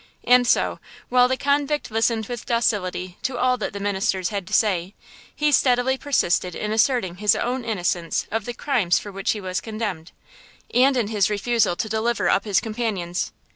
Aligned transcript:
And 0.23 0.47
so, 0.47 0.79
while 1.09 1.27
the 1.27 1.37
convict 1.37 1.91
listened 1.91 2.25
with 2.25 2.47
docility 2.47 3.19
to 3.21 3.37
all 3.37 3.55
that 3.57 3.71
the 3.71 3.79
ministers 3.79 4.29
had 4.29 4.47
to 4.47 4.51
say, 4.53 4.95
he 5.35 5.51
steadily 5.51 5.95
persisted 5.95 6.55
in 6.55 6.71
asserting 6.71 7.17
his 7.17 7.35
own 7.35 7.63
innocence 7.63 8.25
of 8.31 8.45
the 8.45 8.55
crimes 8.55 8.97
for 8.97 9.11
which 9.11 9.33
he 9.33 9.39
was 9.41 9.61
condemned, 9.61 10.11
and 10.73 10.97
in 10.97 11.09
his 11.09 11.29
refusal 11.29 11.75
to 11.75 11.87
deliver 11.87 12.27
up 12.29 12.45
his 12.45 12.59
companions. 12.59 13.31